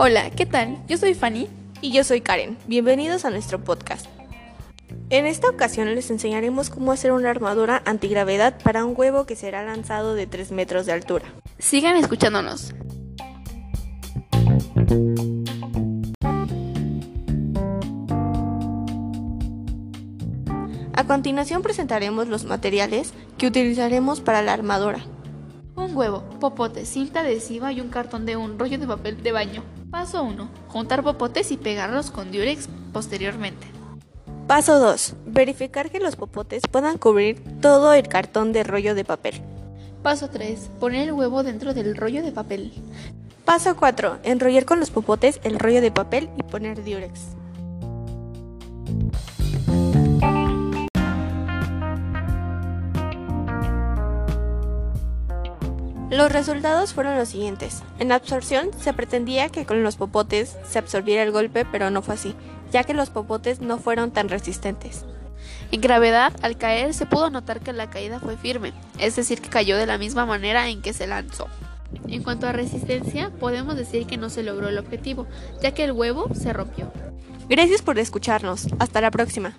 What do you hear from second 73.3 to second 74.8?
podemos decir que no se logró el